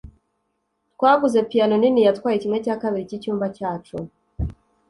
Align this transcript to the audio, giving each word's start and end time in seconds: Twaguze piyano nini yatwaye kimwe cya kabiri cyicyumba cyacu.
Twaguze 0.93 1.39
piyano 1.49 1.75
nini 1.77 2.01
yatwaye 2.07 2.37
kimwe 2.41 2.57
cya 2.65 2.75
kabiri 2.81 3.09
cyicyumba 3.09 3.45
cyacu. 3.57 3.97